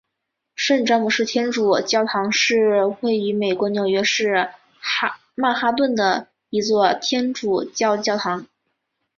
[0.55, 4.49] 圣詹姆士天主教堂是位于美国纽约市
[4.81, 8.47] 下曼哈顿的一座天主教教堂。